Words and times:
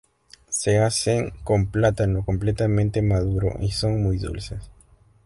Se 0.49 0.79
hacen 0.79 1.29
con 1.43 1.67
plátano 1.67 2.25
completamente 2.25 3.03
maduro 3.03 3.57
y 3.59 3.69
son 3.69 4.01
muy 4.01 4.17
dulces. 4.17 4.71